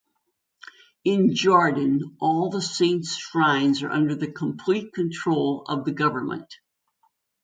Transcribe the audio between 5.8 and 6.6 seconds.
the government.